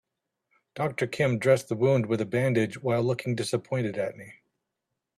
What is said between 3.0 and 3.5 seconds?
looking